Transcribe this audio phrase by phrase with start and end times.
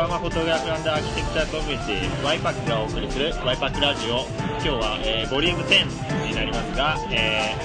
[0.00, 4.24] 横浜フォトグラフアーキテクチャコミュニティワイパックがお送りするワイパックラジオ。
[4.64, 7.60] 今日は、えーボリューム10になりますが、えー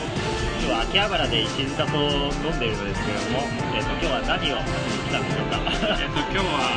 [0.59, 3.39] 今日は秋葉原で石塚と飲んでいるのですけれども、
[3.71, 5.63] えーと今日は何をしたんでしょうか？
[5.63, 6.75] えっと、今日は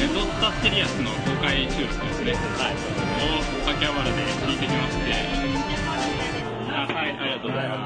[0.00, 2.32] ネトスタシリアスの公開収録ですね。
[2.56, 2.80] はい。
[3.28, 5.12] を秋葉原で聞いてきまして。
[6.72, 7.76] あはいありがとうございま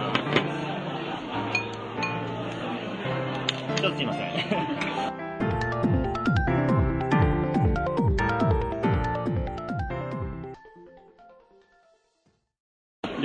[3.75, 5.12] ちょっとすいません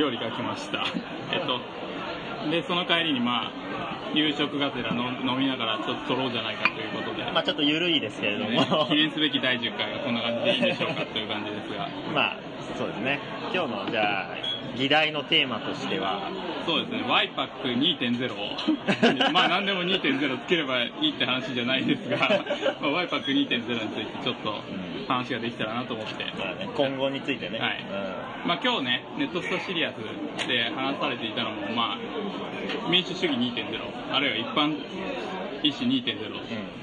[0.07, 0.85] 料理が来ました。
[1.31, 1.59] えっと
[2.49, 3.51] でその帰りにまあ
[4.13, 11.89] 夕食がてらの飲みながらちょっと撮ろうじゃないかということで、まあちょっと緩いですけれども、ね 記念すべき第10回がこんな感じでいいんでしょうかという感じですが。
[12.15, 12.37] まあ
[12.77, 13.19] そうですね。
[13.53, 14.35] 今日のじゃあ
[14.77, 16.29] 議題のテーマとしては。
[16.65, 17.03] そうですね。
[17.03, 18.29] YPAC2.0
[19.33, 22.17] まあ何でも2.0つければいいって話じゃないですが、
[22.81, 24.61] まあ、YPAC2.0 についてちょっと
[25.07, 26.25] 話ができたらなと思って。
[26.37, 27.83] まあね、今後についてね、はい。
[28.45, 29.95] まあ、今日ね、ネットスタシリアス
[30.47, 31.97] で話されていたのも、まあ、
[32.89, 34.75] 民主主義2.0、あるいは一般
[35.63, 36.29] 意思2.0、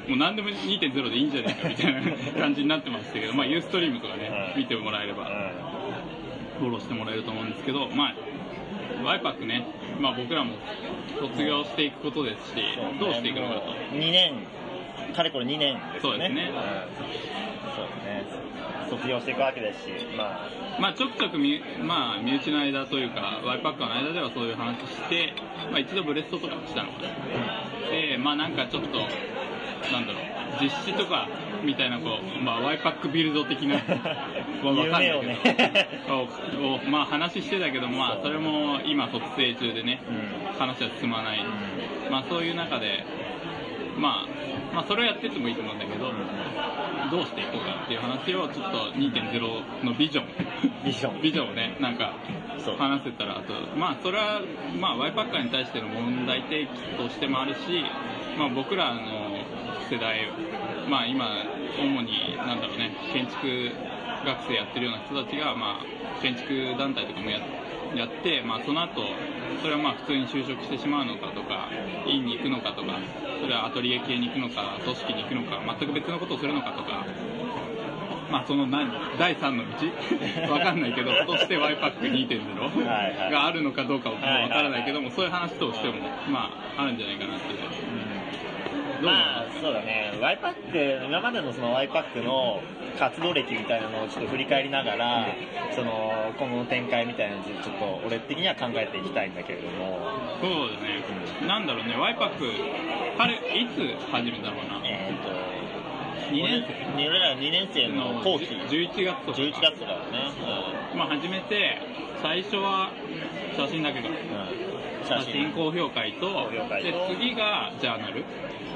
[0.09, 2.01] もう何でも2.0でいいんじゃないかみたいな
[2.41, 4.63] 感じになってましたけど、まあ、ユーストリームとかね、うん。
[4.63, 5.74] 見てもらえれば、うん
[6.59, 8.15] フォローしてもらえると思うんですけど、まあ、
[9.05, 9.67] ワイパックね、
[10.01, 10.55] まあ、僕らも
[11.21, 12.57] 卒業していくことですし、
[12.99, 13.73] どうしていくのかと。
[13.93, 14.35] 2年。
[15.15, 16.01] かれこれ2年ですね。
[16.03, 16.45] そうですね。
[16.45, 18.55] んそうですね。
[18.91, 25.33] 卒業していくわけですしままあ、ちょくちょくみ、まあ、身内の間というか、ワイパッカーの間ではそういう話して、
[25.71, 27.09] まあ、一度ブレストとかもしたのかな。
[27.91, 28.99] で、まあ、なんかちょっと、
[29.93, 31.29] なんだろう、実施とか
[31.65, 33.77] みたいな、こう、まあ、ワイパックビルド的な、
[34.63, 35.23] まあわかんないけど。
[35.23, 40.59] 夢をまあ、話してたけど、まあ、それも今、卒生中でね、うん。
[40.59, 41.45] 話は進まない。
[42.11, 43.05] まあ、そういう中で、
[43.97, 46.13] まあ、まあ、それをやってってもいいと思うんだけど、
[47.11, 50.27] どうしていこうかっていう話をちょっと2.0のビジョン、
[50.85, 51.23] ビジョン。
[51.23, 52.15] ビジョンをね、なんか
[52.77, 54.41] 話せたらと、まあそれは、
[54.81, 57.61] まあワイパッカーに対しての問題提起としてもあるし、
[58.37, 59.24] まあ僕らの
[59.91, 60.29] 世代、
[60.89, 61.45] まあ今、
[61.79, 63.73] 主に、なんだろうね、建築
[64.25, 67.41] 学生やってるような人たちが、まあ建築団体とかもや
[67.95, 69.03] やって、まあその後、
[69.63, 71.69] それはまあ普通に就職してしまうのかとか、
[72.07, 72.99] 院に行くのかとか、
[73.41, 77.05] それはアトリエ系に行くのか、組織に行くのか、全く別のことをするのかとか、
[78.31, 80.51] まあその何第3の道？
[80.51, 83.31] わかんないけど、として YPAC2.0 はいはい。
[83.31, 85.95] があるのかどうかもわからないけども、そういう話としても、
[86.33, 87.59] まああるんじゃないかなっていう。
[89.05, 90.17] どうまあそうだね。
[90.21, 92.63] ワイパック今までのそのワイパックの
[92.99, 95.27] 活動歴みたいなのをちょっと振り返りながら、
[95.77, 100.01] その今後の展開みたいなのをちょっと俺的には考えていきたいんだけれども。
[100.41, 101.05] そうだね。
[101.47, 104.81] なんだろうね、YPAC、彼、いつ始めたのかな？
[104.85, 105.29] えっ、と
[106.33, 106.65] 2年
[106.97, 107.07] 生？
[107.07, 108.47] 俺ら2年生の後期。
[108.47, 109.39] 11月とか。
[109.39, 110.33] 11月だよね
[110.97, 111.79] まあ始めて、
[112.23, 112.91] 最初は
[113.57, 114.09] 写真だけか。
[114.09, 114.19] うん、うん、
[115.05, 117.09] 写真高評会と、会と。
[117.09, 118.25] で、次がジャーナル。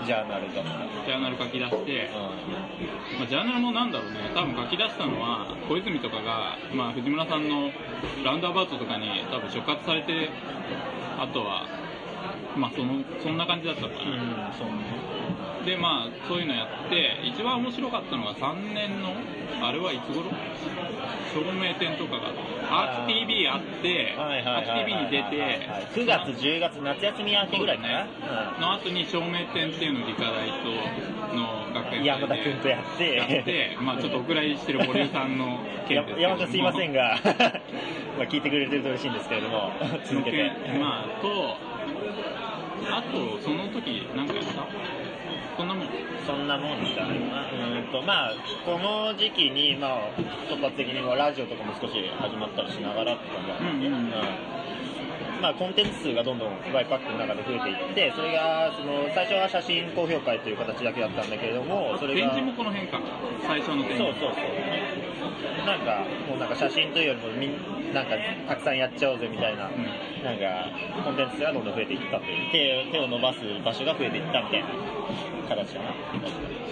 [0.07, 0.89] ジャーナルだった。
[1.05, 7.71] ジャーナル書き出して、うまあ、ジャーナルもなんだろうね、多分書き出したのは、小泉とかが、まあ、藤村さんの
[8.25, 10.31] ラウンドアバウトとかに多分触発されて、
[11.19, 11.67] あとは、
[12.57, 14.49] まあ、その、そんな感じだったのかん、うな。
[14.49, 15.19] ん、そうね。
[15.65, 19.13] で、まあ、そういうのやって、一番面白かったのが3年の、
[19.61, 20.31] あれはいつ頃？
[21.35, 22.33] 照明展とかが、
[22.71, 28.07] アーキ TV あって、アーキ TV に出て、9月10月夏休み明けぐらいかな、
[28.59, 33.17] の後に照明展っていうのを理科大との学会うん、山田君とやって。
[33.17, 37.19] やって、まあちょっとお蔵入りしてる堀江さんの件です山田すいませんが
[38.17, 39.73] まあ聞いてくれてると嬉しいんですけれども
[40.05, 40.53] 続けて。
[40.79, 41.57] まあと、
[42.87, 44.67] あとその時なんかやった？
[45.57, 45.89] そんなもん。
[46.27, 48.35] そんなもんじゃないかなうんとまあ
[48.65, 50.01] この時期にまあ
[50.49, 53.25] 突発的にラジオとかも少し始まったりしながらって
[53.59, 63.01] 感じなんだけど、うんうんうんまあ、コンテンツ数がどんどんワイパックの中で増えていってそれがその最初は写真高評会という形だけだったんだけれどもそれが展示もこの辺か。
[63.47, 64.03] 最初の展示。
[64.03, 68.17] そうそうそうなんかもうなんか写真というよりもみんなんか
[68.49, 69.87] たくさんやっちゃおうぜみたいな、うん
[70.25, 70.71] なんか
[71.05, 74.69] コンテンツがどんどん増えていったという手手を伸ばす場所が増えていったみたいな
[75.49, 75.95] 形かな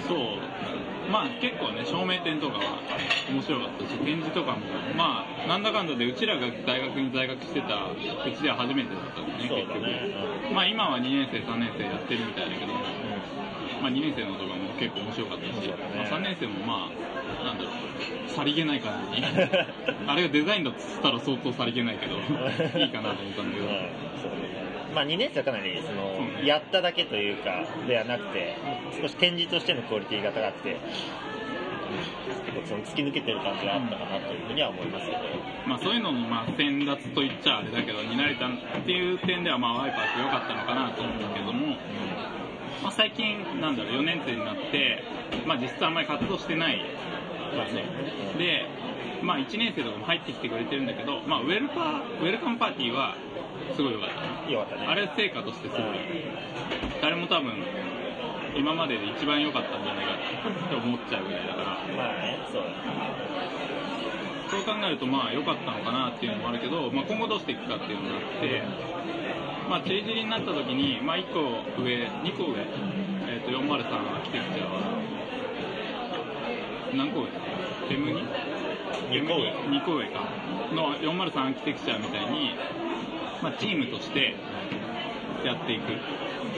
[0.08, 0.18] そう。
[1.10, 2.82] まあ結構ね、照明展とかは
[3.30, 4.66] 面白かったし、展示とかも、
[4.98, 7.96] まあなんだかんだでうちらが大学に在学してたう
[8.34, 9.82] ちでは初めてだったんでね、そう結局。
[9.82, 10.10] だね、
[10.52, 12.82] まあ今は2年生、3年生やってるみたいだけど、うん。
[13.82, 15.74] まあ、2年生のとかも結構面白かったし、ね。
[15.94, 17.05] まあ、3年生もまあ、
[17.46, 19.26] なんだろう、さりげない感じに、
[20.06, 22.16] あれがデザインだっつったら相当さりげないけど、
[22.78, 23.66] いいかなと思ったんだけど、
[24.94, 26.46] まあ、2年生はかなりその、ね。
[26.46, 28.56] やっただけというかではなくて
[29.00, 30.76] 少し展示としてのクオリティが高くて
[32.46, 35.18] 結構その突き抜けてる感じがあったかなというふうには思いますけど。
[35.66, 38.50] まあ、そういうののまあ先達と言っちゃあれだけど、担えたっ
[38.86, 41.76] ていう点では、まあ、ワイパーって良かったのかなと思うけども、
[42.82, 45.02] まあ、最近、なんだろう、4年生になって、
[45.44, 46.80] まあ、実質あんまり活動してない
[48.38, 48.68] で、
[49.22, 53.16] まあ、1年生とかも入ってきてくれてるんだけど、まあ、ウェルパー、ウェルカムパーティーは、
[53.74, 54.10] すごい良かっ
[54.44, 54.50] た。
[54.50, 54.86] よかったね。
[54.86, 55.82] あれ成果としてすごい、
[57.00, 57.52] 誰も多分、
[58.56, 61.66] 今までで一番良かったんじゃないかって思っちゃうぐらいだから、
[61.96, 63.36] まあね、そうだね。
[64.48, 68.62] そう考えるとまあ良かったのかなっていうのもあるけど、まあ、今後どうしていくかっていうのがあって、
[69.68, 72.62] まあ、チリジリになった時に、まあ、1個上、2個上、
[73.26, 75.15] えー、と403アーキテクチャーは、
[76.96, 77.28] 何個上
[77.90, 78.24] ?M2?
[79.10, 80.20] 二個上？M2 個上か。
[80.74, 82.54] の403アーキテクチャーみたいに、
[83.42, 84.34] まあ、チームとして
[85.44, 85.92] やっていく。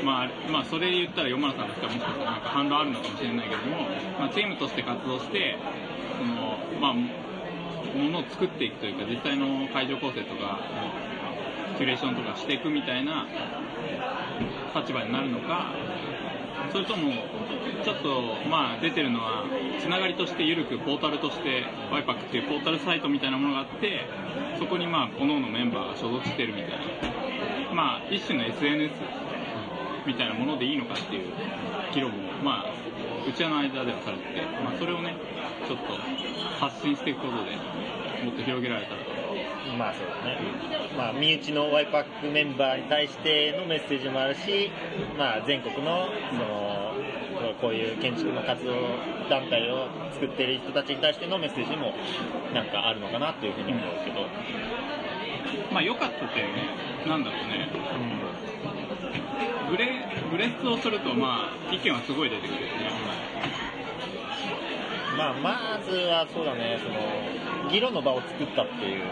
[0.04, 3.88] まあ、まあ、それで言ったら403としてはもしかしたらなんか反論あるのかもしれないけども、
[4.18, 5.56] まあ、チームとして活動して、
[6.18, 10.60] その、まあ、ものを作っていくというか、実際の会場構成とか、
[11.76, 13.26] キュレーションとかしていくみたいな
[14.74, 15.72] 立場になるのか、
[16.72, 17.12] それとも、
[17.84, 19.44] ちょっと、まあ、出てるのは、
[19.80, 24.06] つながりとして緩くポータルとして、ワイパックっていうポータルサイトみたいなものがあって、
[24.58, 28.92] そこにまあ、各々メンバーが所属してるみたいな、まあ、一種の SNS
[30.06, 31.32] みたいなものでいいのかっていう
[31.94, 32.72] 議論も、まあ、
[33.28, 35.16] うちの間ではされてて、まあ、それをね、
[35.66, 35.84] ちょっと
[36.58, 37.52] 発信していくことで
[38.24, 39.47] もっと広げられたらと。
[39.78, 40.38] まあそうだね。
[40.96, 44.70] まあ身内のワイパックメンバーに対してのメッセージもあるし、
[45.18, 46.94] まあ全国の、その、
[47.60, 48.72] こういう建築の活動
[49.28, 51.92] 団体を作っている人たちに対してのメッセージも
[52.54, 54.26] なんかあるのかなというふうに思うけど。
[55.72, 56.68] まあ良かった点ね、
[57.06, 57.68] なんだろうね、
[59.70, 59.88] ブレ、
[60.30, 62.90] ブレストをするとまあ意見はすごい出てくるよね。
[65.16, 69.02] まあまずはそうだね、その、議論の場を作ったっていう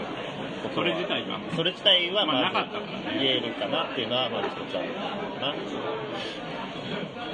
[0.68, 1.38] ことそはれ自体が。
[1.54, 5.00] それ自体はまあなかったからね言えるかなっていうのはまず一つあるか
[5.40, 5.54] な。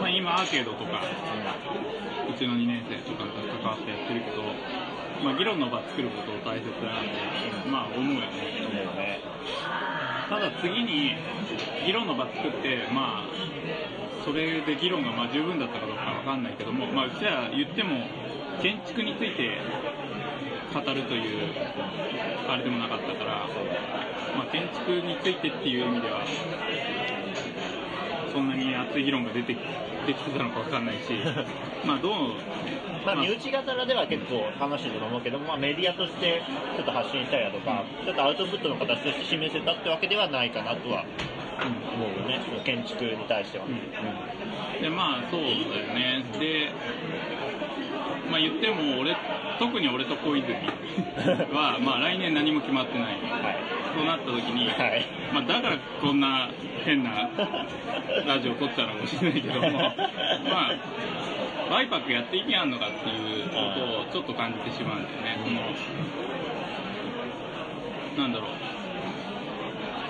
[0.00, 4.42] まあ今アーケードとか、うちの2年生とかが関わってやってるけど、
[5.24, 8.26] まあ議論の場作ること大切なんで、まあ思うよね。
[8.60, 9.20] 思うね。
[10.28, 11.12] ただ次に
[11.84, 13.28] 議論の場作って、まあ、
[14.24, 18.06] それで議論がまあ十分だったかどうかわかんないけども、まあ、うちは言っても
[18.62, 19.58] 建築について
[20.72, 21.52] 語るという
[22.48, 23.46] あれでもなかったから、
[24.36, 26.24] まあ、建築についてっていう意味では
[28.32, 31.12] そんなに熱い議論が出てきてたのかわかんないし、
[31.84, 32.12] まあどう、
[33.04, 36.42] まあ、身内型では結構話してたと思うけど、まあ、メディアとして
[36.76, 41.04] ちょっと発信したりだとか、ちょっとアウトプットの形として示せたってわけではないかなとは
[41.60, 43.66] 思うよね、その建築に対しては。
[44.80, 45.54] でまあそうだよ
[45.94, 46.72] ねで
[48.30, 49.16] まあ言っても俺
[49.58, 50.54] 特に俺と小泉
[51.52, 53.82] はまあ来年何も決まってないはい。
[53.94, 55.04] そうなった時に、はい。
[55.34, 56.48] まあ、だからこんな
[56.84, 57.28] 変な
[58.26, 59.90] ラジオ撮ったのかもしれないけどもま
[60.70, 60.74] あ
[61.70, 65.50] ワイパックやって意味あんのかっていうことをちょっと感じてしまうんだよねそ
[68.20, 68.71] のなんだろう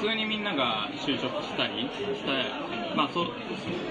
[0.03, 3.23] 普通にみんなが就職したりしたまあそ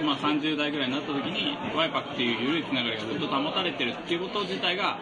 [0.04, 4.98] まあ、30代ぐらいになった時にワイパックっていう緩いつながりがずっと保たれてるっていうこと自体が、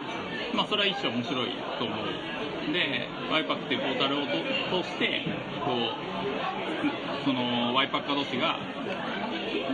[0.55, 2.71] まあ、それは一生面白いと思う。
[2.71, 5.25] でワイパックっていうポータルを通して
[5.65, 8.57] こうそのワイパッカ同士が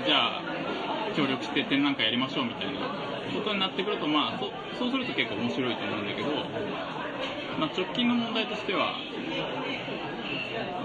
[0.08, 0.42] じゃあ
[1.18, 2.80] 協力して展覧会やりましょうみたいな
[3.34, 4.40] ことになってくると、まあ、
[4.78, 6.30] そそうすると結構面白いと思うんだけど、
[7.58, 8.94] まあ、直近の問題としては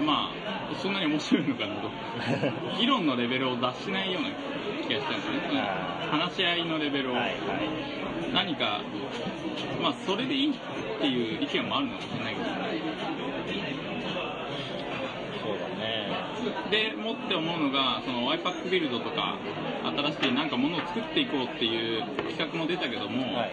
[0.03, 1.89] まあそんなに面白いのかなと。
[2.81, 4.29] 議論のレベルを脱しないような
[4.87, 5.39] 気がしたんですよね。
[6.05, 7.15] そ話し合いのレベルを。
[8.33, 8.81] 何か
[9.81, 10.53] まあそれでいいっ
[10.99, 12.51] ていう意見もあるのかもしれないけどそ
[15.53, 16.32] うだね。
[16.69, 19.37] でもって思うのがそのワイパックビルドとか
[19.83, 23.51] 新しいなんかものを作っていこうっていう企画も出たけども、はい。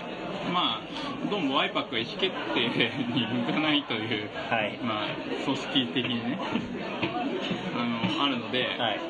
[0.53, 2.69] まあどうもワイパックは意思決定
[3.13, 4.79] に向かないという、はい。
[4.83, 6.39] まあ組織的にね
[7.77, 9.01] あのあるので、はい。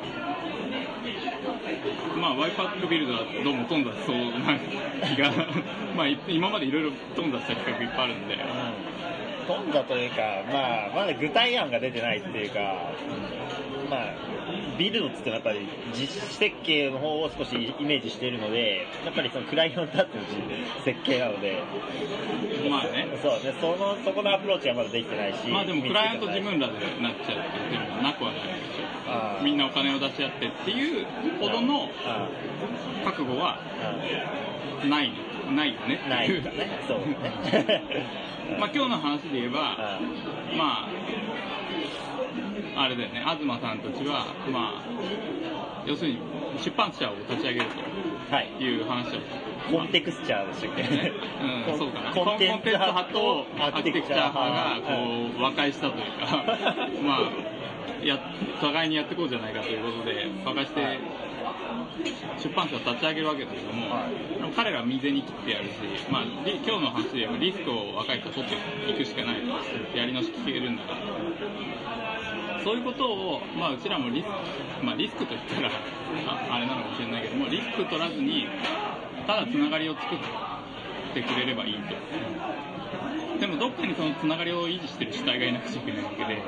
[2.19, 4.59] まあワイパックビルドはどうも頓挫しそうな
[5.07, 5.31] 気が
[5.95, 8.37] まあい今までいろいろ頓挫した企画いっぱいあるんで、
[9.47, 12.91] 飛んだというか、まあ、まだ具体案が出てないっていうか、
[13.89, 14.15] まあ、
[14.77, 20.23] ビルドって言ってもやっぱり実施設計の方を少しイメージしているので、やっぱりそのクライアントだっていう
[20.83, 21.61] 設計なので、
[22.69, 23.07] まあね。
[23.21, 31.05] そうね、その、そこのアプローチはまだできてないし、まあでもクライアント自分ららでなっちゃうっていう点もなくはないでしあょみんなお金を出し合ってっていう
[31.39, 32.29] ほどのあ
[33.03, 33.59] 覚悟は
[34.81, 35.11] あない。
[35.51, 35.99] ないよね。
[36.07, 36.79] ないいうかね。
[36.87, 37.83] そうね。
[38.59, 39.99] まあ今日の話で言えば、
[40.51, 40.87] うま
[42.75, 46.19] あ、あれだよね、東さんたちは、まあ、要するに
[46.63, 47.65] 出版社を立ち上げる。
[48.29, 48.81] とい。
[48.81, 49.19] う話を、
[49.69, 50.83] コンテクスチャーでしたっけ？
[50.83, 51.11] ね、
[51.67, 52.11] うん、そうかな。
[52.13, 56.45] コンテンツ派とアーキテクチャ派が、こう、和解したというか、
[57.03, 58.19] まあ、や、
[58.61, 60.99] 互いにやっていこうじゃないかということで、和解して、
[62.37, 63.87] 出版社を立ち上げるわけだけども、
[64.37, 65.73] でも彼らは未然に切ってやるし、
[66.09, 70.97] まあ、リ今日の話で言えばリスクを若い人は取っていくしかないと、やり直し聞けるんだから。
[72.63, 75.69] そういうことを、まあ、うちらもリスク、まあ、リスクと言ったら
[76.27, 78.47] ああれなのかもしれないけども、リスク取らずに、
[79.25, 80.19] ただつながりを作っ
[81.13, 83.39] てくれればいいと。
[83.39, 86.43] でも、どっかにそのつながりを維持してる主体がいなくちゃいけないわけで、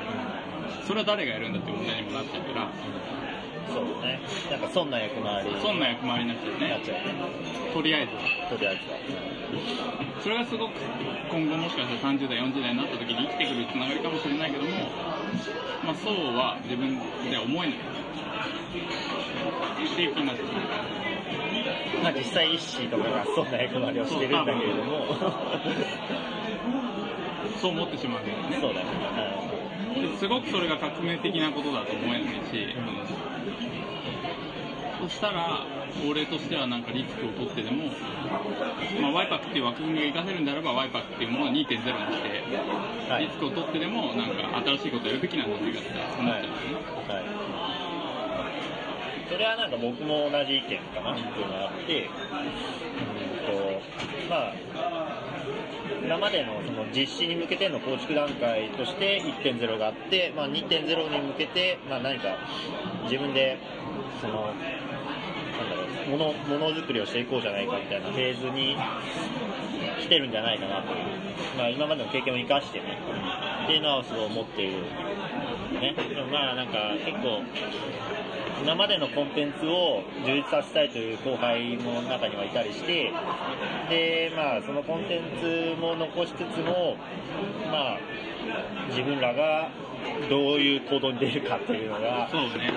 [0.86, 2.70] それは誰がやるんだって問題にもなっちゃうから、
[3.72, 4.20] そうね。
[4.50, 5.50] なんかそんな役回り。
[5.60, 6.68] そんな役回りになっちゃうね。
[6.68, 7.14] なっちゃうね。
[7.72, 8.12] とりあえず。
[8.56, 8.80] とりあえず
[10.22, 10.72] それがすごく
[11.30, 14.70] 今後もしかしたら30代、40代になった時に生きてくるつながりかもしれないけども、
[15.84, 16.98] まあそうは自分
[17.30, 17.76] では思えない。
[17.76, 17.80] っ
[19.96, 20.54] ていう気になってくる。
[20.56, 20.62] は。
[22.02, 25.06] まあ実際、イッシーとかがそんな役回りをしてるんだけれども。
[27.60, 28.58] そう思ってしまうんだよね。
[28.60, 29.53] そうだね。
[30.00, 32.74] ですごくそれが革命的なことだと思えないし、
[35.00, 35.66] そしたら、
[36.08, 37.84] 俺としてはなんかリスクを取ってでも、
[39.00, 41.84] まあ、ワイパックっていう枠組みが活かせるんであれば、ワイパックっていうものを2.0にして、
[43.10, 46.74] はいリスクを取ってでも、なんか新しいことをやるべきなんじゃないかって思っちゃうんですね。
[47.06, 47.24] はい。
[49.28, 52.08] それはなんか僕も同じ意見かなっていうのがあって、うん
[53.44, 53.82] と、
[54.28, 55.13] まあ、
[56.02, 62.36] 今までのその実施に向けての構築段階として1.0があって、まあ、2.0に向けて、まあ、何か
[63.04, 63.58] 自分で
[64.20, 64.52] その
[65.54, 68.76] なんだろうものものづくりをしていこうじゃないかみたいなフェーズに
[70.00, 70.96] 来てるんじゃないかなという、
[71.56, 72.98] まあ、今までの経験を生かしてね
[73.64, 74.82] っていうのはすごい思っている、
[75.80, 77.42] ね、でもまあなんか結構
[78.62, 83.12] 今までのコンテンツを充実させたいという後輩の中にはいたりして、
[83.88, 86.96] で、まあ、そのコンテンツも残しつつも、
[87.70, 87.98] まあ、
[88.88, 89.70] 自分らが
[90.28, 92.72] どういう行動に出るかっていうのが、そうね。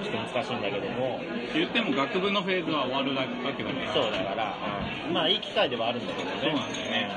[0.00, 1.20] ん、ちょっと難しいんだけども、
[1.52, 3.92] 言っても学部のフェーズは終わるわけだから。
[3.92, 4.54] そうだから、
[5.08, 6.36] うんまあ、いい機会ではあるんだけどね。
[6.40, 7.10] そうなんだよね。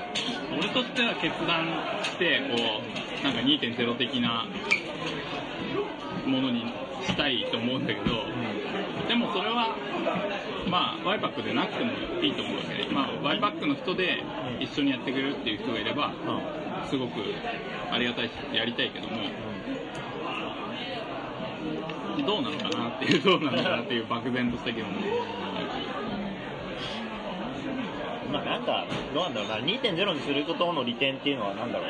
[0.57, 1.67] 俺としては決断
[2.03, 2.81] して、こ
[3.21, 4.45] う、なんか2.0的な
[6.25, 6.65] ものに
[7.07, 8.25] したいと思うんだけど、
[9.07, 9.75] でもそれは、
[10.69, 14.23] まあ、ワイパックでなくてもいいと思うわけで、まあ、ワイパックの人で
[14.59, 16.11] 一緒にやってくれるっていう人がいれば、
[16.89, 17.21] すごく
[17.91, 19.17] ありがたいし、やりたいけども、
[22.25, 25.07] どうなのかなっていう、どうなのかなっていう漠然とした疑問で。
[28.31, 31.87] まあなんか、どうなんだろうな、2.0にすることの利点っていうのはなんだろう。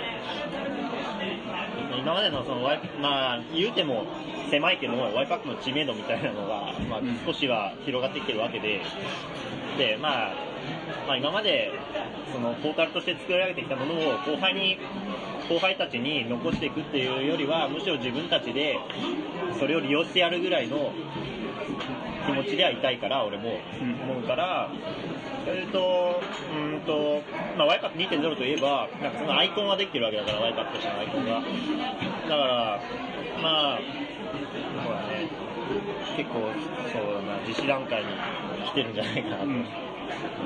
[1.99, 4.05] 今までのそのワイ、まあ言うても
[4.49, 7.19] 狭いけども、ワイパックの知名度みたいなのが、まあうん。
[7.25, 8.81] 少しは広がってきてるわけで、
[9.77, 10.33] で、まあ、
[11.07, 11.71] まあ今まで、
[12.31, 14.77] そのポータルとして作り上げてきたものを後輩に、
[15.49, 18.77] 後輩たちに残していくっていうよりは、むしろ自分たちで
[19.59, 20.91] それを利用してやるぐらいの
[22.27, 24.69] 気持ちではいたいから、俺もうん思うから、
[25.47, 27.23] えっと、うーんと、
[27.57, 31.41] まあ、ワイパック2.0といえば、なんかそのアイコンはできてるわけだから、ワイパックとしてのアイコンが。
[31.41, 32.79] だから、
[33.41, 35.27] まあ、そうだね、
[36.17, 36.51] 結構、
[36.91, 38.07] そうだな、実施段階に
[38.67, 39.45] 来てるんじゃないかなと。
[39.45, 39.65] うん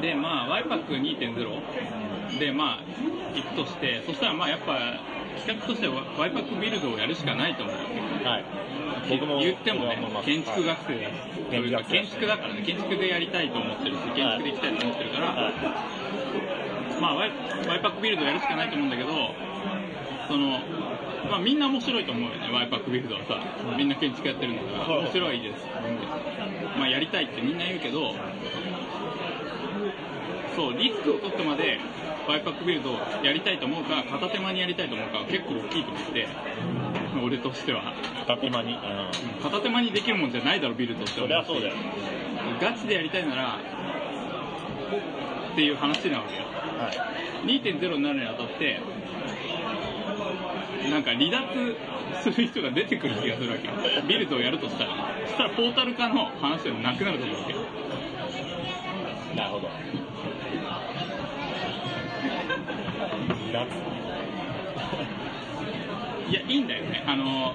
[0.01, 2.83] で、まあ、ワイパック2.0で、まあ、
[3.35, 4.99] 行くとして、そしたらまあ、やっぱ、
[5.45, 7.75] 企画としてはワイパックビルドをやるしかないと思う。
[8.25, 8.43] はい。
[9.09, 11.09] 僕も、言ってもね建築学生だ
[11.49, 15.53] というか、建築だからね、建築でやりたいと思ってるし、建築で行きたいと思ってるから、はい。
[17.01, 17.31] まあワイ、
[17.67, 19.09] ワイパックビルドやるしかないと思うんだけど、
[20.27, 20.59] その、
[21.29, 23.39] まあみんな面白いと思うよね、ワイパックビルドはさ。
[23.77, 25.03] みんな建築やってるんだから、はい。
[25.03, 25.65] 面白いです。
[26.77, 28.13] まあやりたいってみんな言うけど、
[30.55, 31.79] そう、リスクを取ってまで、
[32.27, 36.27] ワイパックビルドをやりたいと思うか、片手間にやりたいと思うかは結構大きいと思って、
[37.23, 37.93] 俺としては。
[38.27, 38.73] 片手間に？
[38.73, 38.79] うん。
[39.41, 41.73] 片手間にできるもんじゃないだろ、ビルドってそ思うしりゃそうだよ。
[42.61, 43.59] ガチでやりたいなら、
[45.51, 46.43] っていう話なわけよ。
[46.79, 47.47] はい。
[47.47, 48.79] 2.0になるにあたって、
[50.89, 51.75] なんか離脱
[52.31, 53.73] する人が出てくる気がするわけよ。
[54.07, 54.89] ビルドをやるとしたら。
[55.25, 57.59] そしたらポータル化の話はなくなると思うわけよ。
[59.35, 59.69] なるほど。
[66.29, 67.03] いや、いいんだよね。
[67.05, 67.53] あの、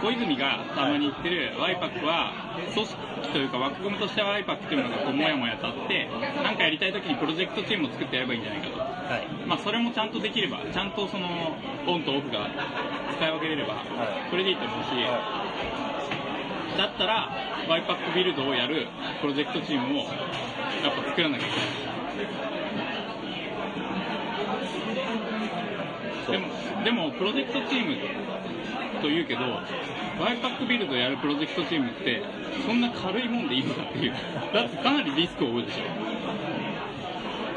[0.00, 2.32] 小泉がたまに言ってるワイパックは
[2.72, 2.96] 組織
[3.32, 6.08] というか枠組みとしてはワイパックというのがこうもやもやとあって
[6.42, 8.86] なんかやりたい時にプロジェクトチームを作ってやればいいんじゃないかと、は
[9.18, 9.28] い。
[9.46, 11.28] まあ、それもちゃんとできればちゃんとその
[11.86, 12.48] オンとオフが
[13.18, 14.30] 使い分けれればはい。
[14.30, 14.88] それでいいと思うし、
[16.78, 17.28] だったら
[17.68, 18.88] ワイパックビルドをやる
[19.20, 21.66] プロジェクトチームをやっぱ作らなきゃいけない
[26.19, 26.48] そうでも、
[26.84, 27.96] でも、プロジェクトチーム
[29.02, 29.40] と言うけど、
[30.20, 32.22] ワイパックビルドやるプロジェクトチームって、
[32.66, 34.12] そんな軽いもんでいいのかっていう。
[34.52, 35.82] だってかなりリスクを負うでしょ。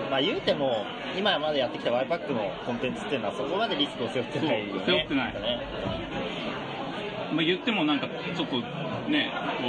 [0.09, 0.85] まあ言うても、
[1.17, 4.81] 今までやってきたワイパックのコンテンツっていうのはそこまでリスクを背負ってないよね。
[4.85, 5.59] 背負ってないね
[7.33, 8.57] まあ、言ってもなんか、ちょっと
[9.09, 9.67] ね、こ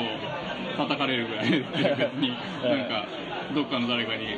[0.75, 2.29] う、叩かれるぐらいで別に、
[2.63, 3.07] なんか、
[3.55, 4.37] どっかの誰かに、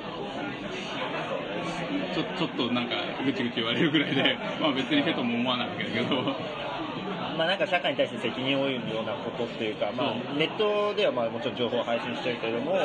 [2.14, 6.22] ちょちょっとなんか、ぐちぐち言われるぐらいで、 まあ別にへとも思わないわけだけど、
[7.36, 12.78] まあなんか社会に対して責任を負うようなことっていうか、まあネットではまあもちろん情報を配信してるけれども、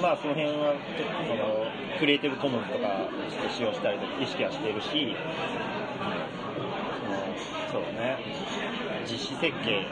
[0.00, 1.66] まあその辺はちょっとその、
[1.98, 3.08] クリエイティブコモンズとか
[3.50, 5.14] 使用したりとか意識はしているし、
[7.74, 8.18] そうだね。
[9.04, 9.82] 実施設計、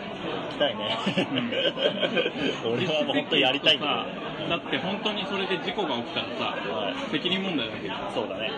[0.52, 0.98] きたいね。
[2.64, 4.06] 俺はもう本当にやりたいんださ
[4.48, 8.50] だって本当にそれで事故が起きたらさ、はい責任問題だけど、そうだね。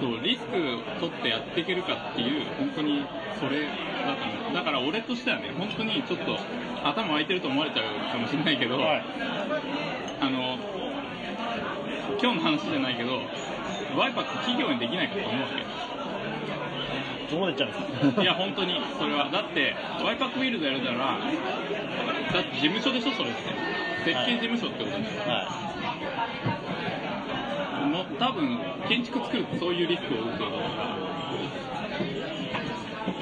[0.00, 0.50] そう、リスク
[0.98, 3.04] 取ってやっていけるかっていう、本当に
[3.38, 4.54] それだと思う。
[4.54, 6.38] だから俺としてはね、本当にちょっと
[6.82, 8.82] 頭空いてると思われちゃうかもしれないけど、うん。
[8.82, 9.02] はい。
[10.20, 10.58] あの、
[12.20, 13.20] 今日の話じゃないけど、
[13.96, 15.92] ワイパック企業にできないかと思うわけ。
[17.32, 19.30] どうなっちゃうんですかいや、本当に、それは。
[19.30, 21.18] だって、ワイパックビルドやるなら、
[22.32, 23.40] だって事務所でしょ、それって。
[24.04, 25.20] 設計事務所ってことでしょ。
[25.28, 25.46] は
[27.92, 28.58] もう多分、
[28.88, 30.96] 建築作るとそういうリスクを負うってことだから。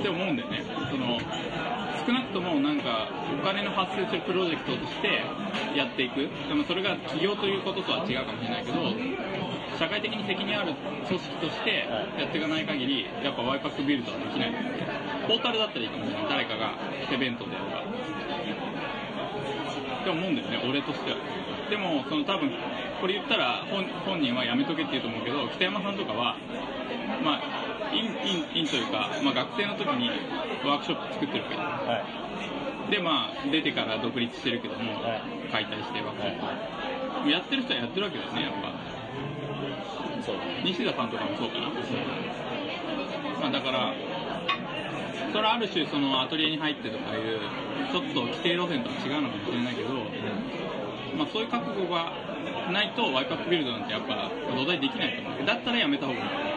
[0.01, 0.63] って思うんだよね。
[0.91, 1.19] その、
[2.07, 5.23] 少なくともなんか、お金の発生するプロジェクトとして
[5.77, 6.29] やっていく。
[6.49, 8.79] でもそれが企業ということとは違うかもしれないけど、
[9.79, 10.75] 社会的に責任ある
[11.09, 14.53] 組織としてやっていかない限り、やっぱワイパックビルドはできない。
[15.27, 16.29] ポータルだったらいいかもしれない。
[16.29, 16.75] 誰かが
[17.09, 17.70] 手弁当でやるから。
[20.11, 21.17] って思うんだよね、俺としては。
[21.71, 22.51] でも、その多分、
[23.01, 26.37] これ言ったら本本人はやめとけって言うと思うけど、北山さんとかは、
[27.23, 30.11] まあ、イン、イン、インというか、まあ学生の時に
[30.67, 31.89] ワークショップ作ってるわけじゃんい。
[31.89, 32.03] は
[32.89, 32.91] い。
[32.91, 37.31] で、まあ、出てから独立してるけども、はい解体してワークショップ。
[37.31, 38.71] やってる人はやってるわけだよね、やっぱ。
[40.23, 40.37] そう。
[40.65, 41.69] 西田さんとかもそうかな。
[43.41, 43.95] まあだから、
[45.33, 47.41] それはある種そのアトリエに入ってとかいう、
[47.93, 49.95] ちょっと規定路線とは違うのかもしれないけど、
[51.17, 52.13] まあそういう覚悟が
[52.73, 55.47] ないとワイパップビルドなんてやっぱ土台できないと思う。
[55.47, 56.50] だったらやめた方がいい。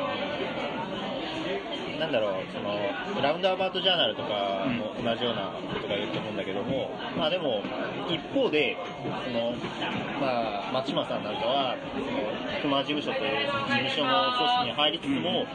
[1.99, 7.62] なんだろう、その、ラウンドアバートジャーナルとかも同じようなことが言うと思うんだけども、まあでも、
[8.10, 8.77] 一方で、
[9.25, 9.53] その、
[10.19, 11.75] まあ、松島さんなんかは、
[12.62, 15.45] その、熊事務所というその事務所の組織に入りつつも、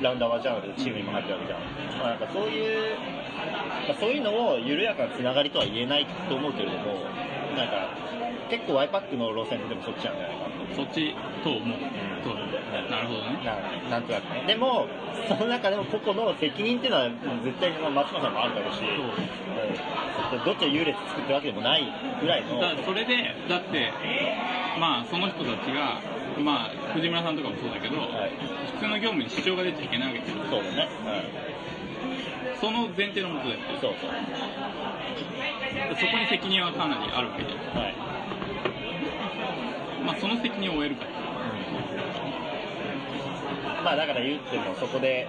[0.00, 1.60] ラウンドアバートジャーナルのチームにも入ってるわけじゃん。
[1.98, 2.96] まあなんかそういう、
[3.88, 6.98] まあ、そういうのを緩やかなつながりとは言えないと思うけれども、
[7.56, 7.88] なんか、
[8.50, 10.74] 結構ワイパックの路線でもそっちなんじゃないかなと。
[10.74, 11.78] そっちと思う。
[12.22, 12.34] そう
[12.90, 13.40] なるほどね。
[13.44, 14.44] ななんとなくね。
[14.46, 14.86] でも、
[15.28, 17.08] その中でも個々の責任っていうのは
[17.44, 19.42] 絶対その松島さんもあるだろうし、うん
[20.44, 21.84] どっちを優劣作ってるわけでもない
[22.20, 23.92] ぐらいの、だそれで、だって、
[24.80, 26.00] まあその人たちが、
[26.40, 28.32] まあ藤村さんとかもそうだけど、はい、
[28.80, 30.44] 普通の業務に支障が出ちゃいけないわけですよ。
[30.50, 30.88] そうだね。
[32.60, 34.10] その前提のもとで、うん、そうそう。
[35.98, 37.54] そこに責任はかなりあるわけで、は
[37.88, 37.94] い。
[40.04, 41.06] まあその責任を負えるか。
[43.84, 45.26] まあだから言ってもそこで、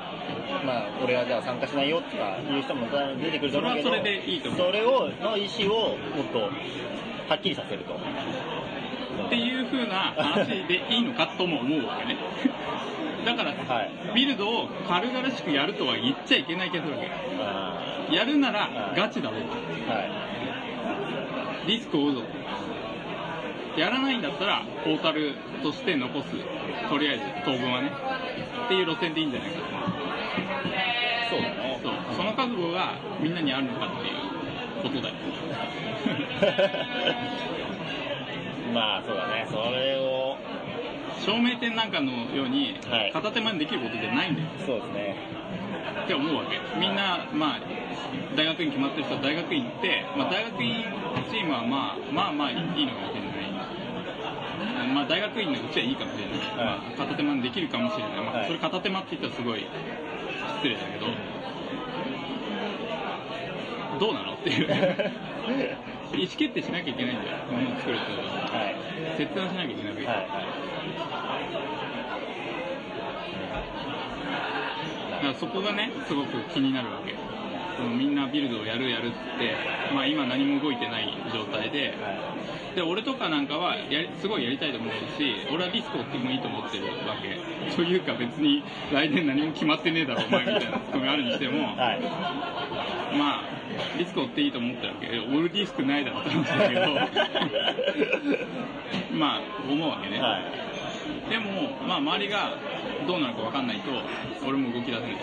[0.66, 2.88] まあ俺はじゃあ参加しないよとかいう人も
[3.20, 6.50] 出てくると思うけど、それはそれでいいと思うそれを、の意思をもっとは
[7.36, 7.98] っきりさせると。
[9.26, 12.18] っていう風な話でいいのかとも思うわけね。
[13.26, 16.82] だから、はいビルドを軽々しくやるとは言っちゃいけないけ。
[18.12, 19.42] やるならはいガチだろは
[21.66, 21.68] い。
[21.68, 22.28] リスクを負うぞと。
[23.80, 25.34] やらないんだったら、ポータル
[25.64, 26.36] として残す。
[26.90, 27.92] とりあえず、当分はね。
[28.66, 29.66] っていう路線でいいんじゃないかと。
[31.30, 31.80] そうだね。
[31.82, 31.94] そう。
[32.16, 34.16] その覚悟がみんなにあるのかっていう
[34.84, 35.16] ことだよ。
[38.74, 39.48] まあそうだね。
[39.50, 40.38] それを、
[41.22, 44.48] 照明店なんかのようにはい、片手間にできることじゃないんだよ。
[44.66, 45.16] そうですね。
[46.04, 46.60] って思うわけ。
[46.80, 47.60] みんな、まあ、
[48.36, 50.84] 大学院決まってる人は大学院行って、まあ大学院
[51.32, 53.34] チームはまあ、まあまあいいのかもしれない。
[54.94, 56.40] まあ大学院のうちはいいかもしれない。
[56.40, 58.12] はいまあ片手間にできるかもしれない。
[58.24, 59.66] まあはいそれ片手間って言ったらすごい
[60.62, 61.06] 失礼だけど、
[64.00, 64.68] どうなのっていう
[66.16, 68.76] 意思決定しなきゃいけないんだよものを作るってことははい。
[69.18, 70.18] 決断しなきゃいけないわけ、はい。
[70.18, 70.28] はい。
[75.12, 77.33] だからそこがねすごく気になるわけ
[77.78, 79.56] そのみんなビルドをやるやるって、
[79.94, 81.94] まあ、今何も動いてない状態で。
[82.76, 87.38] で俺とかなんかはやりすごいやりたいと思うし俺はリスクを負ってもいいと思ってるわけ。
[87.76, 91.62] というか別に来年何も決まってねえだろお前みたいなツッコミあるにしても。
[91.78, 92.02] はい。
[93.16, 93.44] まあ
[93.98, 95.08] リスクを負っていいと思ってるわけ。
[95.38, 96.82] 俺リスクないだろって話だけど。
[99.14, 100.74] まあ思うわけね、はい。
[101.30, 102.54] でも、まあ、周りが
[103.08, 103.92] どうなるか分かんないと
[104.48, 105.16] 俺も動き出せない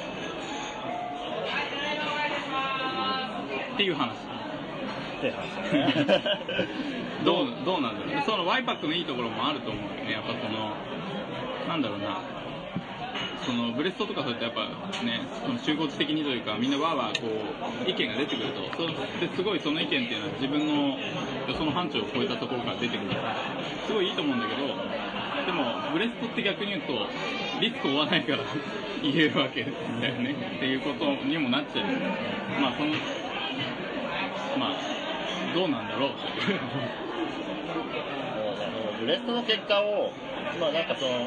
[3.81, 4.13] っていう話。
[4.13, 5.33] って。
[7.25, 8.23] どうどうなんだろうね。
[8.27, 10.13] そのワイパックのいいところもあると思うよね。
[10.13, 10.77] やっぱその
[11.67, 12.21] なんだろうな。
[13.41, 14.69] そのブレストとかそうやってやっぱ
[15.03, 18.61] ねその集合値的にというかみんなわーわーこう意見が出てくると。
[18.77, 20.99] そですごいその意見っていうのは自分の
[21.57, 23.17] その範疇を超えたところから出てくる
[23.87, 24.69] すごいいいと思うんだけど
[25.47, 26.93] でもブレストって逆に言うと
[27.61, 28.45] リスクを負わないから
[29.03, 29.71] 言えるわけだ
[30.09, 30.37] よね。
[30.57, 31.87] っていうことにもなっちゃう。
[32.61, 32.93] まあその
[34.59, 34.75] まあ
[35.55, 36.11] どうなんだろう
[39.01, 40.13] ブレストの結果を、
[40.61, 41.21] まあなんかその、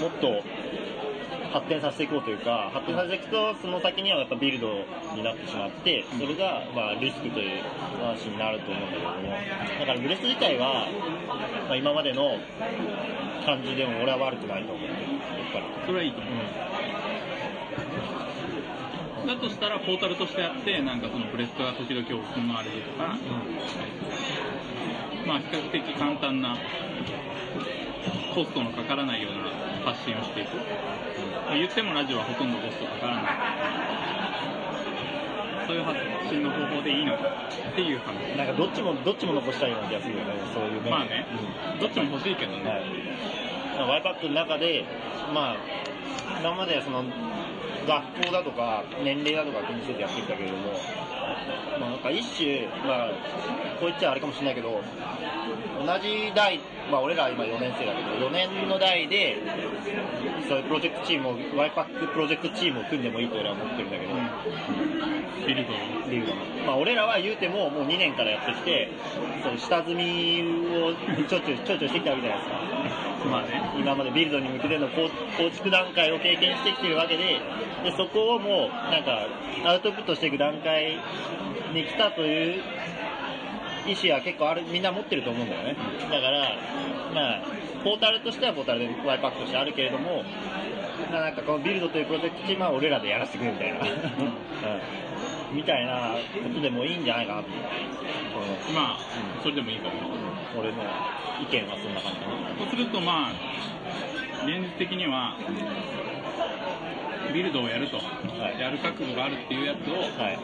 [0.00, 0.42] もっと
[1.52, 7.62] 発展させていこうというか、発展させていくと、その先にはやっぱビルドになってしまって、それがまあリスクという
[8.02, 9.30] 話になると思うんだけども、
[9.78, 10.88] だからブレスト自体は、
[11.68, 12.38] まあ、今までの
[13.46, 14.84] 感じでも俺は悪くないと思う。
[14.84, 14.94] やっ
[15.52, 15.64] ぱり。
[15.86, 16.73] それはいいと思う
[19.26, 22.14] だとしたらポータルとしてやってなんかそのブレストが時々行
[22.54, 23.16] われるとか、
[25.26, 26.56] まあ比較的簡単な
[28.34, 30.50] コストのかからないような発信をしていく、
[31.52, 33.24] 言ってもラジオはほとんどコストかからない。
[35.66, 38.36] そういう発信の方法でいいのかっていう話。
[38.36, 40.90] なんかどっちも、どっちも残したいような気がするよね、そういう面で。
[40.90, 41.26] まあね、
[41.80, 42.84] どっちも欲しいけどね、はい、
[43.82, 44.84] ワイパックの中で、
[45.34, 45.56] まあ、
[46.40, 47.04] 今までその
[47.86, 50.72] 学校だとか年齢だとか気にせずやってきたけれども、
[51.80, 53.08] まあ、なんか一種、まあ、
[53.80, 54.80] こう言っちゃあれかもしれないけど、
[55.84, 56.60] 同じ代、
[56.90, 59.38] まあ俺ら今4年生だけど、4年の代で、
[60.48, 64.12] そういうプロジェクトチームを、ワイパックプロジェクトチームを組んでもいいと俺は思ってるんだけど、
[65.46, 65.72] ビルド
[66.10, 66.40] ビルドの。
[66.66, 68.90] まあ俺らは言うてももう2年からやってきて、
[69.42, 70.42] そう下積み
[70.76, 70.94] を
[71.28, 72.64] ちょいちょいちょいちょいしてきたわけじゃないですか。
[73.30, 77.40] まあね今までビルドに向けての構構築段階を経験してきてるわけで、
[77.82, 79.26] でそこをもうなんか
[79.64, 80.98] アウトプットしていく段階
[81.72, 82.62] に来たという
[83.86, 85.76] 意思は結構ある、みんな持ってると思うんだよね。
[86.10, 86.56] だから、
[87.14, 87.42] まあ、
[87.84, 90.24] ポータルとしてはポータルでワイパックとしてあるけれども、
[91.10, 93.88] まあなんかこのビルドというプロジェクトチームは俺らでやらせてくれみたいな、うん
[95.54, 97.60] みたいなことでもいいんじゃないかなと思う。
[98.74, 98.98] まあ
[99.42, 100.82] それでもいいかもうん俺の
[101.40, 102.56] 意見はそんな感じかな。
[102.58, 103.32] そうするとまあ
[104.44, 105.36] 現実的には
[107.32, 108.60] ビルドをやると、い。
[108.60, 110.38] やる覚悟があるっていうやつをはい。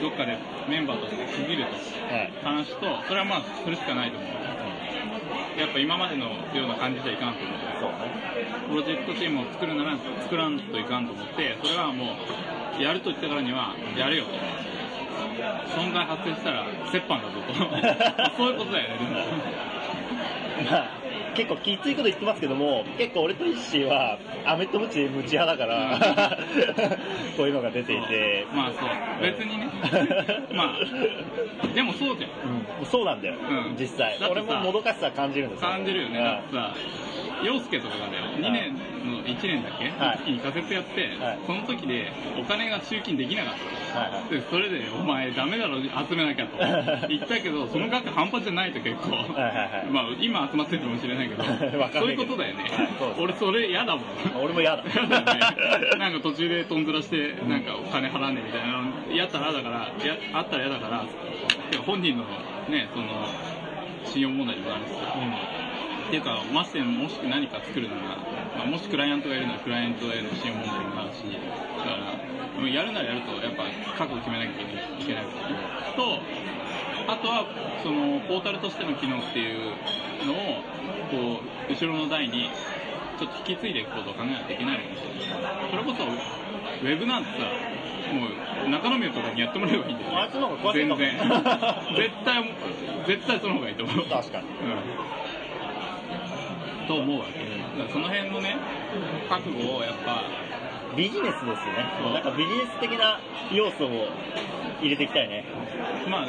[0.00, 0.36] どっかで
[0.68, 1.72] メンバーとして区切ると。
[1.72, 2.32] はい。
[2.42, 4.30] 話とそれはまあそれしかないと思う。
[5.58, 8.32] やっぱ今までのような感じじゃいかんと思うそうね。
[8.68, 12.16] プロジェクトチームを作るなら作らんといかんと思ってそれはも
[12.78, 14.30] うやると言ったからにはやれよと。
[15.74, 17.54] 損害発生したら折半だぞと。
[18.36, 19.10] そういうことだよねでも。
[20.70, 21.01] まあ、
[21.34, 26.38] 結構きついこと言ってますけども、結構俺とイッシーは、アメットムチで無知派だから、
[27.36, 29.22] こういうのが出ていて、まあそう。
[29.22, 29.68] 別にね。
[30.52, 31.66] まあ。
[31.74, 32.30] でもそうじゃん。
[32.80, 33.76] うん、そうなんだよ、うん。
[33.78, 34.18] 実際。
[34.30, 35.70] 俺ももどかしさ感じるんですよ。
[35.70, 36.18] 感じるよね。
[36.18, 36.74] うんだってさ
[37.42, 40.30] 陽介とかがだよ2年の1年だっけ、はい。
[40.30, 41.38] に仮説やって、はい。
[41.46, 43.54] その時でお金が集金できなかっ
[43.92, 43.98] た。
[43.98, 44.30] はいはい。
[44.30, 46.56] でそれで、お前ダメだろ、集めなきゃと。
[47.08, 49.16] 言ったけど、その額半端じゃないと結構。
[49.16, 49.86] はいはいはい。
[49.90, 51.42] まあ、今集まってるかもしれないけど、
[51.78, 54.04] わかんそうないいうけどことだよねはい俺それ嫌だもん。
[54.42, 54.84] 俺も嫌だ。
[54.84, 55.98] 嫌だよね。
[55.98, 61.04] なんか途中でトンズラして、なんかお金払わねえみたいなの、やったら嫌だから、やあったら嫌だから、
[61.86, 62.24] 本人の
[62.68, 63.26] ね、その、
[64.04, 65.14] 信用問題にもなるしさ。
[66.06, 68.02] っていうか、ましてもし何か作るなら、
[68.58, 71.96] まあ、もしクライアントがいるならクライアントへの信用問題にもなるし、だか
[72.60, 73.64] ら、やるならやると、やっぱ
[73.96, 75.60] 覚悟決めなきゃいけないわけね。
[75.96, 76.20] と、
[77.08, 77.46] あとは、
[77.82, 79.74] その、ポータルとしての機能っていう
[80.26, 80.36] のを、
[81.10, 82.50] こう、後ろの台に、
[83.18, 85.36] ちょっと引き継いでいくことを考えないといけないわけですよ。
[85.70, 87.46] それこそ、ウェブなんてさ、
[88.12, 88.26] も
[88.66, 90.16] う、中野宮とかにやってもらえばいいんだよ、ね。
[90.16, 91.16] あいつの方が詳しいか全も然。
[91.96, 92.44] 絶対、
[93.06, 94.06] 絶対その方がいいと思う。
[94.06, 94.46] 確かに。
[94.46, 95.22] うん
[96.86, 98.56] と思うわけ、だからその辺のね
[99.28, 100.24] 覚悟をやっぱ
[100.96, 102.12] ビジネスですよねそう。
[102.12, 103.20] なんかビジネス的な
[103.52, 104.08] 要素を
[104.80, 105.44] 入れていきたいね。
[106.08, 106.26] まあ、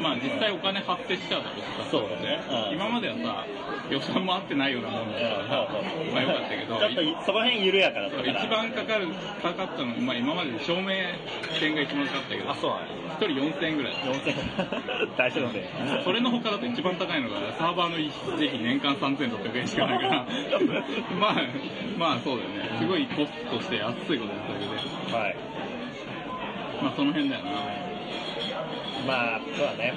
[0.00, 3.46] まあ実際お金発生しちゃうだろうしさそうだねうん今まではさ、
[3.90, 5.68] 予算も合ってないようなもんだからさ、
[6.12, 8.44] まあよかったけど、ちょっといその辺緩やかだったから。
[8.44, 9.08] 一番かかる、
[9.42, 10.94] かかったの、まあ今までで照明
[11.58, 13.94] 店が一番かかったけど、あ、そうなの一人4000円ぐらい。
[13.94, 15.64] 4000 大丈夫で。
[16.04, 20.26] それの他だと一番高いのが、サーバーの維持費年間3600円しかないから、
[21.18, 21.36] まあ、
[21.96, 22.78] まあそうだよね。
[22.78, 25.36] すごいコストとして安いことだったけど、はい。
[26.82, 27.50] まあその辺だよな。
[29.06, 29.94] まあ、そうだね。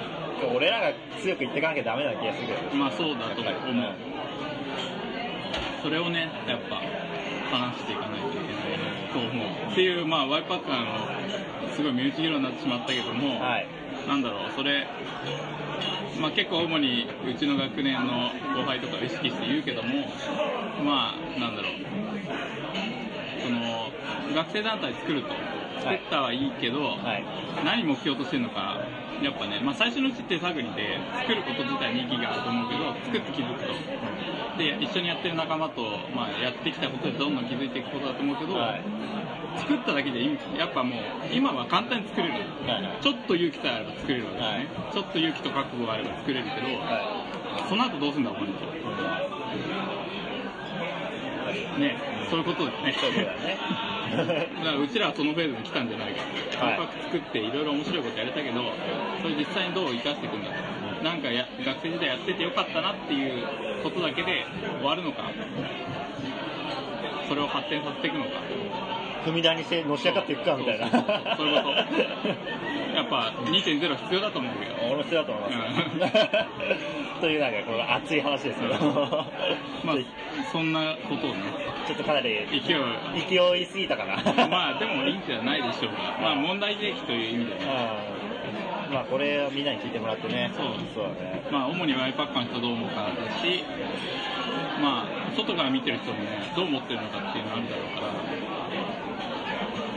[0.54, 2.76] 俺らが強く言っていかなきゃダメな気がするけど。
[2.76, 3.94] まあそうだと思う。
[5.82, 6.76] それをね、やっぱ
[7.50, 8.52] 話していかないといけない
[9.12, 9.72] と思う。
[9.72, 13.66] っていう、まあワイパッカーのすごい身内議論になってしまったけども、はい。
[14.08, 14.86] なんだろう、それ、
[16.20, 20.06] まあ結構主にうちの学年の後輩とかを意識して言うけども、
[20.84, 21.72] まあなんだろう、
[24.34, 25.28] 学生団体作ると。
[25.80, 27.24] 作ったはいいけど、はい。
[27.64, 28.76] 何目標としてるのか、
[29.22, 33.72] やっぱね、まあ最初のうち手探りで作ること自体に意義があると思うけど、作って気づくと。
[34.58, 35.82] で、一緒にやってる仲間と、
[36.14, 38.82] まあやってきたことでどんどん気づいていくことだと思うけど、はい。
[39.58, 41.00] 作っただけでいいやっぱもう、
[41.32, 42.34] 今は簡単に作れる。
[42.66, 43.02] はい。
[43.02, 44.56] ちょっと勇気さえあれば作れるわけですね。
[44.56, 48.34] はいちょっと勇気と覚悟があれば作れるけど、はその後どうすんだ、お
[51.52, 51.78] 前と。
[51.78, 51.96] ね、
[52.30, 52.94] そういうことですね。
[53.00, 53.56] そうだよね。
[54.10, 56.22] だからうちらはそのフェーズに来たんじゃないか
[56.58, 56.64] と。
[56.64, 58.60] はい万博作っていろいろ面白いことやれたけど、
[59.22, 61.04] それ実際にどう生かしていくんだと。
[61.04, 63.42] なんかや学生時代やっててよかったなっていう
[63.82, 64.44] ことだけで
[64.78, 65.30] 終わるのか、
[67.28, 68.89] それを発展させていくのか。
[69.24, 70.90] 踏み台にしてのし上がっていくかみたいな。
[71.36, 71.76] そういうこと。
[72.94, 74.58] やっぱ2.0必要だと思うよ。
[74.86, 77.20] 俺も必要だと思います。
[77.20, 78.74] というなんかこの熱い話ですけど。
[79.84, 79.96] まあ、
[80.52, 81.36] そんなことをね、
[81.86, 82.60] ちょっとかなり勢い、
[83.28, 84.16] 勢いすぎたかな。
[84.48, 86.18] まあでもいいんじゃないでしょうか。
[86.20, 87.60] まあ問題提起という意味でね。
[88.88, 88.94] うん。
[88.94, 90.50] まあこれをみんなに聞いてもらってね。
[90.56, 91.42] そうそうだね。
[91.50, 93.64] まあ主にワイパッカーの人どう思うかだし、
[94.80, 98.12] まあ外から見てる人もね、どう思ってるのかっていうのがあるだろうから、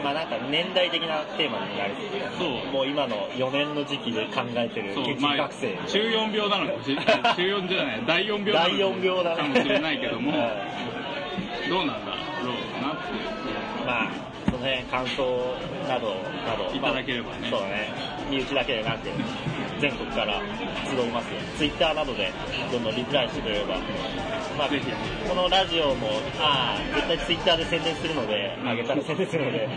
[0.03, 1.93] まあなんか年代的なテーマになり
[2.37, 5.77] そうもう今の4年の時期で考えてるそう、建まあ築学生。
[5.87, 7.05] 中4病なのかもしれない。
[7.05, 9.37] 中4じゃない、第4病なの第4病だね。
[9.37, 11.12] かもしれないけども、 うん
[11.69, 13.85] どうなんだろうなっていう。
[13.85, 14.11] まあ、
[14.45, 15.23] その辺感想
[15.87, 16.15] など、
[16.45, 16.75] など。
[16.75, 17.91] いただければねまあそうだね。
[18.29, 19.09] 身内だけでなく、
[19.79, 20.41] 全国から
[20.87, 21.39] 集いますよ。
[21.57, 22.31] ツイッターなどで
[22.71, 23.77] どんどんリプライしてくれれば。
[24.57, 24.85] まあ、ぜひ
[25.27, 26.07] このラジオも、
[26.39, 29.67] ああ、絶対ツイッターで宣伝するので、あげたら宣伝するので、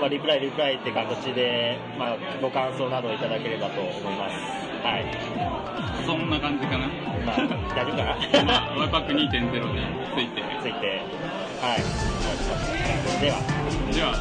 [0.00, 4.36] まあ、リプライ、リプライって形で、まあ、ご感想などいただければと思います。
[4.82, 5.06] はい。
[6.04, 6.90] そんな感じかな。
[7.24, 7.36] まあ、
[7.74, 9.80] 大丈夫かなまあ、ワイパック2.0に
[10.14, 10.42] ついて。
[10.62, 11.02] ついて、
[11.60, 11.78] はい。
[13.20, 13.40] では、
[13.90, 14.14] じゃあ、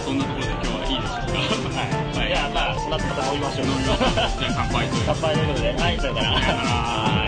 [0.00, 1.38] そんなところで今日はいいでしょうか？
[1.80, 1.88] はい。
[2.18, 3.66] はいじゃあ、まあ、この後また飲みましょう。
[3.66, 4.14] 飲みましょう。
[4.14, 6.40] じゃあ乾杯という乾杯ということで、はい、さよなら。
[6.40, 7.23] さよなら